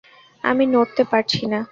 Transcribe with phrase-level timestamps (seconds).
[0.43, 1.59] আমি নড়তে পারছি না!